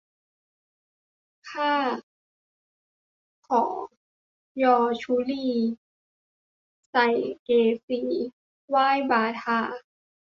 [1.49, 1.73] ข้า
[3.47, 3.61] ขอ
[4.61, 5.49] ยอชุลี
[6.91, 7.07] ใส่
[7.43, 7.49] เก
[7.87, 8.01] ศี
[8.69, 9.59] ไหว้บาทา